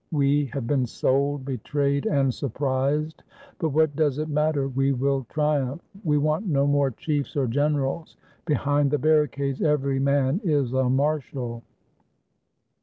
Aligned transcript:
"We 0.11 0.45
have 0.45 0.65
been 0.65 0.87
sold, 0.87 1.45
betrayed, 1.45 2.07
and 2.07 2.33
surprised; 2.33 3.21
but 3.59 3.69
what 3.69 3.95
does 3.95 4.17
it 4.17 4.29
matter, 4.29 4.67
we 4.67 4.93
will 4.93 5.27
triumph. 5.29 5.79
We 6.03 6.17
want 6.17 6.47
no 6.47 6.65
more 6.65 6.89
chiefs 6.89 7.35
or 7.37 7.45
gen 7.45 7.75
erals; 7.75 8.15
behind 8.45 8.89
the 8.89 8.97
barricades 8.97 9.61
every 9.61 9.99
man 9.99 10.41
is 10.43 10.73
a 10.73 10.89
marshal!" 10.89 11.61